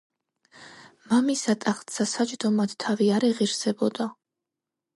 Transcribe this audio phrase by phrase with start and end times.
[1.11, 4.05] მამისა ტახტსა საჯდომად თავი არ ეღირსებოდ